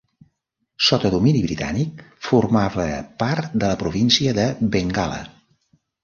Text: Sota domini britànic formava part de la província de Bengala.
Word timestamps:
Sota 0.85 1.09
domini 1.15 1.41
britànic 1.49 1.99
formava 2.27 2.85
part 3.23 3.53
de 3.63 3.69
la 3.73 3.77
província 3.83 4.33
de 4.39 4.47
Bengala. 4.77 5.21